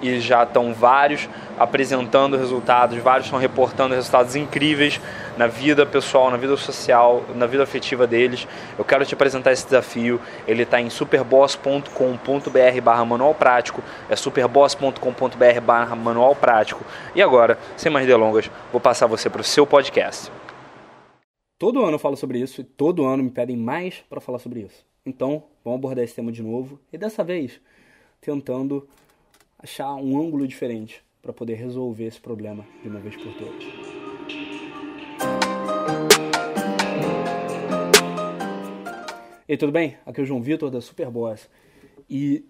[0.00, 5.00] e já estão vários apresentando resultados, vários estão reportando resultados incríveis
[5.36, 8.46] na vida pessoal, na vida social, na vida afetiva deles.
[8.78, 10.20] Eu quero te apresentar esse desafio.
[10.46, 13.82] Ele está em superboss.com.br barra manual prático.
[14.08, 16.84] É superboss.com.br barra manual prático.
[17.14, 20.30] E agora, sem mais delongas, vou passar você para o seu podcast.
[21.58, 24.60] Todo ano eu falo sobre isso e todo ano me pedem mais para falar sobre
[24.60, 24.86] isso.
[25.04, 27.60] Então, vamos abordar esse tema de novo e dessa vez
[28.20, 28.88] tentando
[29.58, 33.64] achar um ângulo diferente para poder resolver esse problema de uma vez por todas.
[39.48, 39.96] E tudo bem?
[40.06, 41.48] Aqui é o João Vitor da Superboss.
[42.08, 42.44] E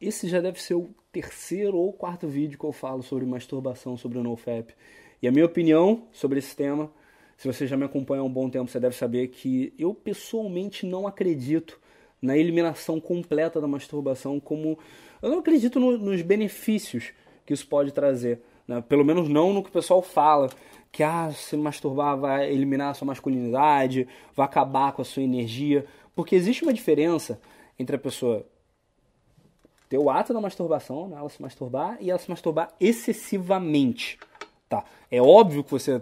[0.00, 4.18] esse já deve ser o terceiro ou quarto vídeo que eu falo sobre masturbação, sobre
[4.18, 4.74] o NoFap.
[5.22, 6.90] E a minha opinião sobre esse tema,
[7.36, 10.84] se você já me acompanha há um bom tempo, você deve saber que eu pessoalmente
[10.84, 11.78] não acredito
[12.24, 14.78] na eliminação completa da masturbação como
[15.20, 17.12] eu não acredito no, nos benefícios
[17.44, 18.40] que isso pode trazer.
[18.66, 18.82] Né?
[18.88, 20.48] Pelo menos não no que o pessoal fala.
[20.90, 25.84] Que ah, se masturbar vai eliminar a sua masculinidade, vai acabar com a sua energia.
[26.14, 27.40] Porque existe uma diferença
[27.78, 28.46] entre a pessoa
[29.88, 31.16] ter o ato da masturbação, né?
[31.18, 34.18] ela se masturbar, e ela se masturbar excessivamente.
[34.68, 34.84] Tá?
[35.10, 36.00] É óbvio que você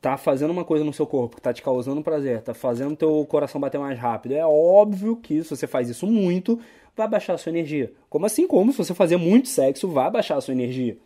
[0.00, 3.24] tá fazendo uma coisa no seu corpo que tá te causando prazer, tá fazendo teu
[3.26, 4.32] coração bater mais rápido.
[4.32, 6.58] É óbvio que se você faz isso muito,
[6.96, 7.92] vai baixar a sua energia.
[8.08, 10.96] Como assim como se você fazer muito sexo, vai baixar a sua energia.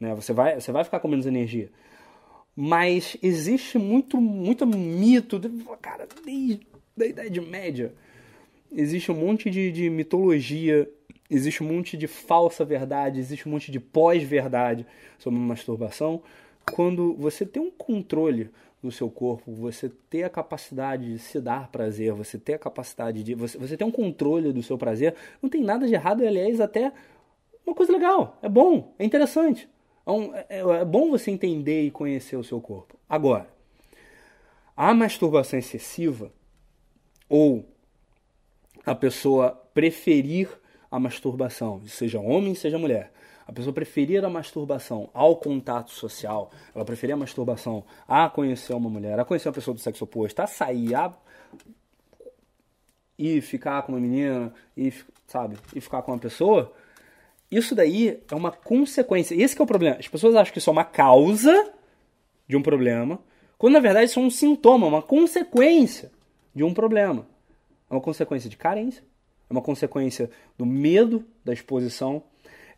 [0.00, 0.14] Né?
[0.14, 1.70] Você, vai, você vai ficar com menos energia.
[2.56, 5.40] Mas existe muito, muito mito,
[5.80, 6.66] cara, desde
[6.98, 7.94] a Idade Média.
[8.72, 10.90] Existe um monte de, de mitologia,
[11.30, 14.86] existe um monte de falsa verdade, existe um monte de pós-verdade
[15.18, 16.22] sobre masturbação.
[16.72, 18.50] Quando você tem um controle
[18.82, 23.22] no seu corpo, você ter a capacidade de se dar prazer, você ter a capacidade
[23.22, 23.34] de.
[23.34, 26.92] Você, você ter um controle do seu prazer, não tem nada de errado, aliás, até
[27.66, 29.68] uma coisa legal, é bom, é interessante.
[30.06, 32.96] É, um, é, é bom você entender e conhecer o seu corpo.
[33.08, 33.48] Agora,
[34.76, 36.32] a masturbação excessiva,
[37.28, 37.66] ou
[38.86, 40.48] a pessoa preferir
[40.90, 43.12] a masturbação, seja homem, seja mulher,
[43.46, 48.90] a pessoa preferir a masturbação ao contato social, ela preferir a masturbação a conhecer uma
[48.90, 51.12] mulher, a conhecer uma pessoa do sexo oposto, a sair, a
[53.18, 54.92] e ficar com uma menina, e,
[55.26, 56.72] sabe, e ficar com uma pessoa,
[57.50, 59.34] isso daí é uma consequência.
[59.34, 59.96] Esse é o problema.
[59.98, 61.72] As pessoas acham que isso é uma causa
[62.46, 63.18] de um problema,
[63.56, 66.12] quando na verdade isso é um sintoma, uma consequência
[66.54, 67.26] de um problema.
[67.90, 69.02] É uma consequência de carência,
[69.48, 72.22] é uma consequência do medo da exposição,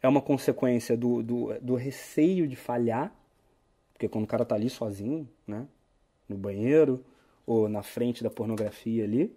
[0.03, 3.12] é uma consequência do, do, do receio de falhar,
[3.92, 5.66] porque quando o cara tá ali sozinho, né,
[6.28, 7.04] no banheiro
[7.47, 9.34] ou na frente da pornografia ali,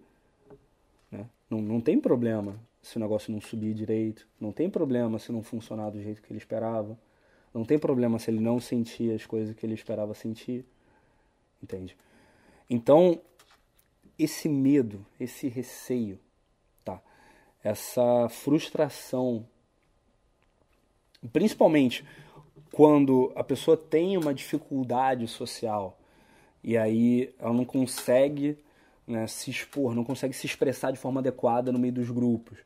[1.10, 5.32] né, não, não tem problema se o negócio não subir direito, não tem problema se
[5.32, 6.98] não funcionar do jeito que ele esperava,
[7.52, 10.64] não tem problema se ele não sentir as coisas que ele esperava sentir,
[11.62, 11.96] entende?
[12.68, 13.20] Então,
[14.18, 16.18] esse medo, esse receio?
[17.64, 19.46] Essa frustração
[21.32, 22.04] Principalmente
[22.72, 25.98] quando a pessoa tem uma dificuldade social
[26.62, 28.58] e aí ela não consegue
[29.06, 32.58] né, se expor, não consegue se expressar de forma adequada no meio dos grupos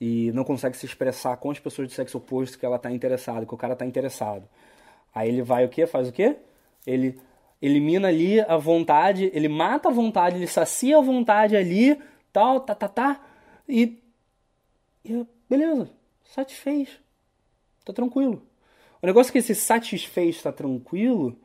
[0.00, 3.46] e não consegue se expressar com as pessoas de sexo oposto que ela está interessada,
[3.46, 4.48] que o cara está interessado.
[5.14, 5.86] Aí ele vai o quê?
[5.86, 6.36] Faz o quê?
[6.86, 7.20] Ele
[7.60, 12.00] elimina ali a vontade, ele mata a vontade, ele sacia a vontade ali,
[12.32, 13.20] tal, tá, tá, tá,
[13.68, 14.01] e,
[15.04, 15.90] e beleza,
[16.24, 16.88] satisfez.
[17.84, 18.42] Tá tranquilo.
[19.00, 21.36] O negócio é que se satisfez, está tranquilo,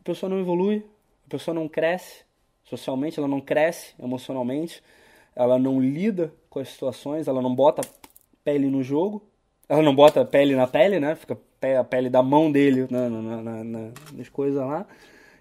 [0.00, 0.84] a pessoa não evolui,
[1.26, 2.24] a pessoa não cresce,
[2.64, 4.82] socialmente, ela não cresce emocionalmente,
[5.34, 7.82] ela não lida com as situações, ela não bota
[8.44, 9.22] pele no jogo,
[9.68, 11.14] ela não bota pele na pele, né?
[11.14, 11.38] Fica
[11.78, 14.86] a pele da mão dele na, na, na, nas coisas lá.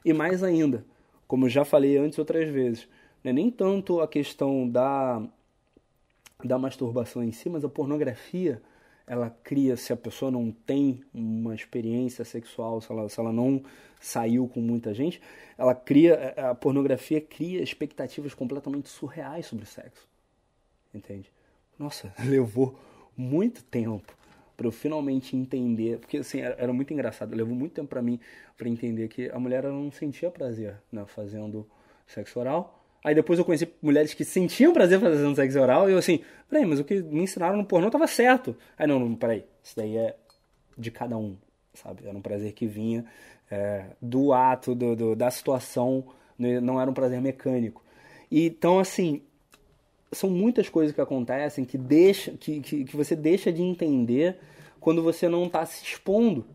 [0.05, 0.85] E mais ainda,
[1.27, 2.87] como eu já falei antes outras vezes,
[3.23, 5.21] não é nem tanto a questão da,
[6.43, 8.61] da masturbação em si, mas a pornografia
[9.09, 13.63] ela cria, se a pessoa não tem uma experiência sexual, se ela, se ela não
[13.99, 15.19] saiu com muita gente,
[15.57, 20.07] ela cria, a pornografia cria expectativas completamente surreais sobre o sexo.
[20.93, 21.31] Entende?
[21.77, 22.79] Nossa, levou
[23.17, 24.13] muito tempo
[24.55, 28.19] para eu finalmente entender, porque assim, era, muito engraçado, levou muito tempo para mim
[28.55, 31.65] para entender que a mulher não sentia prazer né, fazendo
[32.05, 32.78] sexo oral.
[33.03, 36.19] Aí depois eu conheci mulheres que sentiam prazer fazendo sexo oral e eu assim,
[36.49, 38.55] peraí, mas o que me ensinaram no pornô tava certo.
[38.77, 40.15] Aí não, não peraí, isso daí é
[40.77, 41.35] de cada um,
[41.73, 42.07] sabe?
[42.07, 43.05] Era um prazer que vinha
[43.49, 46.03] é, do ato, do, do, da situação,
[46.37, 46.59] né?
[46.59, 47.81] não era um prazer mecânico.
[48.31, 49.21] Então, assim,
[50.11, 54.37] são muitas coisas que acontecem que, deixa, que, que, que você deixa de entender
[54.79, 56.45] quando você não está se expondo,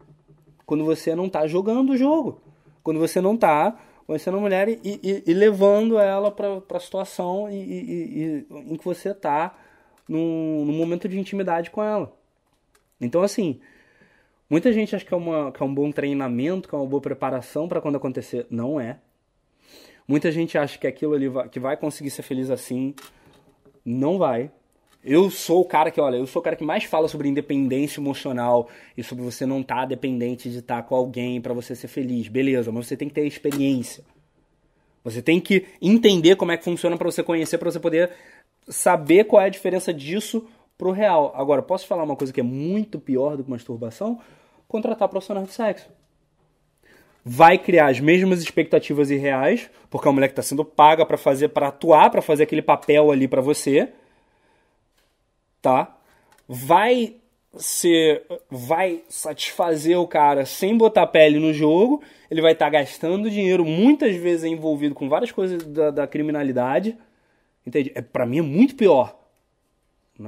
[0.64, 2.40] quando você não está jogando o jogo,
[2.82, 7.50] quando você não está conhecendo a mulher e, e, e levando ela para a situação
[7.50, 9.56] e, em que você está
[10.08, 12.14] num, num, momento de intimidade com ela.
[13.00, 13.60] Então, assim,
[14.48, 17.00] muita gente acha que é, uma, que é um bom treinamento, que é uma boa
[17.00, 18.46] preparação para quando acontecer.
[18.50, 18.98] Não é.
[20.06, 22.94] Muita gente acha que aquilo ali vai, que vai conseguir ser feliz assim.
[23.84, 24.50] Não vai.
[25.04, 28.00] Eu sou o cara que, olha, eu sou o cara que mais fala sobre independência
[28.00, 31.76] emocional e sobre você não estar tá dependente de estar tá com alguém para você
[31.76, 32.26] ser feliz.
[32.26, 34.02] Beleza, mas você tem que ter experiência.
[35.04, 38.12] Você tem que entender como é que funciona para você conhecer, para você poder
[38.66, 40.48] saber qual é a diferença disso
[40.78, 41.34] pro real.
[41.36, 44.18] Agora, posso falar uma coisa que é muito pior do que masturbação?
[44.66, 45.86] Contratar profissional de sexo.
[47.22, 51.18] Vai criar as mesmas expectativas irreais, porque é uma mulher que está sendo paga para
[51.18, 53.92] fazer, para atuar, para fazer aquele papel ali para você
[55.64, 55.96] tá?
[56.46, 57.16] Vai
[57.56, 63.30] ser, vai satisfazer o cara sem botar pele no jogo, ele vai estar tá gastando
[63.30, 66.98] dinheiro, muitas vezes envolvido com várias coisas da, da criminalidade,
[67.66, 67.90] entende?
[67.94, 69.18] É, para mim é muito pior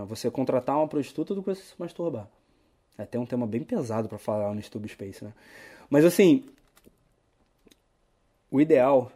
[0.08, 2.26] você contratar uma prostituta do que você se masturbar.
[2.96, 5.34] É até um tema bem pesado para falar no Stube Space, né?
[5.90, 6.46] Mas assim,
[8.50, 9.12] o ideal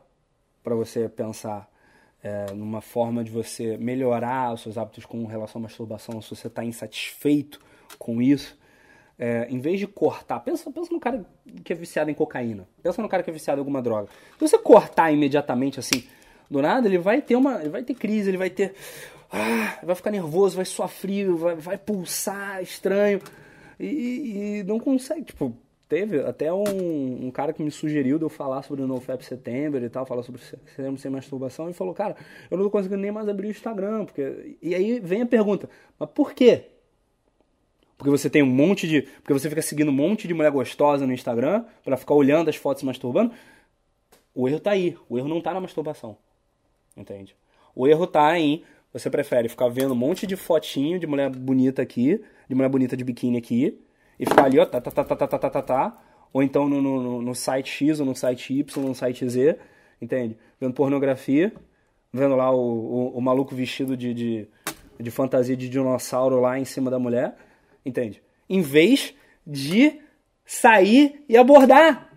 [0.62, 1.69] para você pensar
[2.22, 6.46] é, numa forma de você melhorar os seus hábitos com relação à masturbação, se você
[6.46, 7.61] está insatisfeito
[7.99, 8.58] com isso,
[9.19, 11.25] é, em vez de cortar, pensa, pensa no cara
[11.62, 14.08] que é viciado em cocaína, pensa no cara que é viciado em alguma droga.
[14.38, 16.05] Se você cortar imediatamente assim,
[16.50, 18.75] do nada, ele vai ter uma, ele vai ter crise, ele vai ter,
[19.31, 23.20] ah, vai ficar nervoso, vai suar frio, vai, vai pulsar estranho
[23.78, 25.55] e, e não consegue, tipo,
[25.90, 29.84] teve até um, um, cara que me sugeriu de eu falar sobre o NoFap Setembro
[29.84, 32.14] e tal, falar sobre setembro sem masturbação, e falou, cara,
[32.48, 34.56] eu não tô conseguindo nem mais abrir o Instagram, porque...
[34.62, 36.66] E aí vem a pergunta, mas por quê?
[37.98, 39.02] Porque você tem um monte de...
[39.02, 42.56] Porque você fica seguindo um monte de mulher gostosa no Instagram, para ficar olhando as
[42.56, 43.32] fotos se masturbando?
[44.32, 46.16] O erro tá aí, o erro não tá na masturbação,
[46.96, 47.34] entende?
[47.75, 48.62] O erro tá em...
[48.92, 52.96] Você prefere ficar vendo um monte de fotinho de mulher bonita aqui, de mulher bonita
[52.96, 53.76] de biquíni aqui,
[54.20, 55.99] e ficar ali, ó, tá, tá, tá, tá, tá, tá, tá, tá, tá,
[56.31, 59.58] ou então no, no, no site X ou no site Y, no site Z,
[60.00, 60.37] entende?
[60.61, 61.50] Vendo pornografia,
[62.12, 64.49] vendo lá o, o, o maluco vestido de, de,
[64.99, 67.35] de fantasia de dinossauro lá em cima da mulher,
[67.85, 68.23] entende?
[68.47, 69.14] Em vez
[69.47, 69.99] de
[70.45, 72.11] sair e abordar.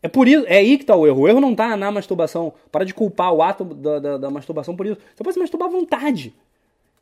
[0.00, 1.22] É por isso, é aí que está o erro.
[1.22, 2.54] O erro não está na masturbação.
[2.72, 4.98] Para de culpar o ato da, da, da masturbação por isso.
[5.14, 6.34] Você pode se masturbar à vontade.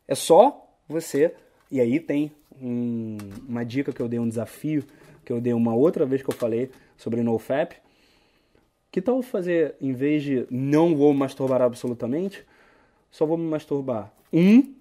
[0.09, 1.35] É só você
[1.75, 2.31] e aí tem
[2.63, 4.85] um, uma dica que eu dei, um desafio
[5.25, 7.75] que eu dei uma outra vez que eu falei sobre NoFap.
[8.93, 12.47] Que tal fazer, em vez de não vou masturbar absolutamente,
[13.11, 14.13] só vou me masturbar.
[14.33, 14.73] Um,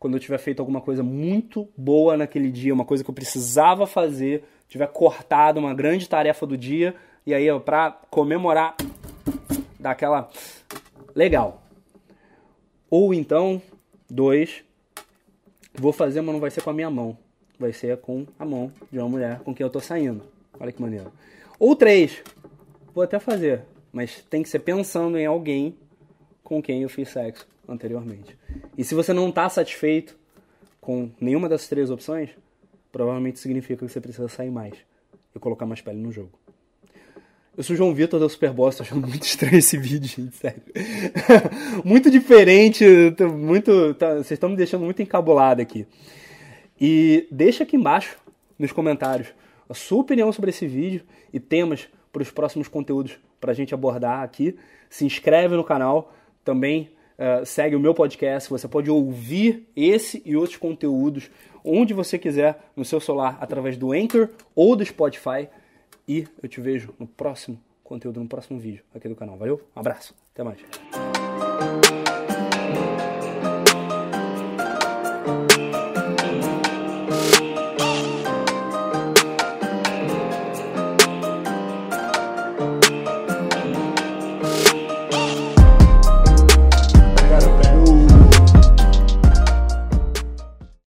[0.00, 3.86] quando eu tiver feito alguma coisa muito boa naquele dia, uma coisa que eu precisava
[3.86, 6.92] fazer, tiver cortado uma grande tarefa do dia,
[7.24, 8.74] e aí, ó, pra comemorar,
[9.78, 10.28] dar aquela.
[11.14, 11.62] Legal.
[12.90, 13.62] Ou então,
[14.10, 14.65] dois,
[15.78, 17.16] Vou fazer, mas não vai ser com a minha mão.
[17.58, 20.22] Vai ser com a mão de uma mulher com quem eu tô saindo.
[20.58, 21.12] Olha que maneiro.
[21.58, 22.22] Ou três.
[22.94, 25.76] Vou até fazer, mas tem que ser pensando em alguém
[26.42, 28.36] com quem eu fiz sexo anteriormente.
[28.76, 30.16] E se você não está satisfeito
[30.80, 32.30] com nenhuma dessas três opções,
[32.90, 34.74] provavelmente significa que você precisa sair mais
[35.34, 36.30] e colocar mais pele no jogo.
[37.56, 40.60] Eu sou o João Vitor da Superboss, tô achando muito estranho esse vídeo, gente, sério.
[41.82, 42.84] muito diferente,
[43.34, 43.94] muito.
[43.94, 45.86] Tá, vocês estão me deixando muito encabulado aqui.
[46.78, 48.18] E deixa aqui embaixo,
[48.58, 49.28] nos comentários,
[49.70, 51.00] a sua opinião sobre esse vídeo
[51.32, 54.54] e temas para os próximos conteúdos para a gente abordar aqui.
[54.90, 56.12] Se inscreve no canal,
[56.44, 58.50] também uh, segue o meu podcast.
[58.50, 61.30] Você pode ouvir esse e outros conteúdos
[61.64, 65.48] onde você quiser, no seu celular, através do Anchor ou do Spotify.
[66.08, 69.36] E eu te vejo no próximo conteúdo, no próximo vídeo aqui do canal.
[69.36, 70.60] Valeu, um abraço, até mais.